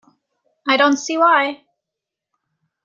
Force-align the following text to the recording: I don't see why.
I 0.67 0.77
don't 0.77 0.97
see 0.97 1.15
why. 1.19 1.61